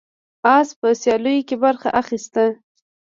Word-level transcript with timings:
اس 0.57 0.69
په 0.79 0.87
سیالیو 1.01 1.45
کې 1.47 1.55
برخه 1.63 1.89
اخیسته. 2.01 2.45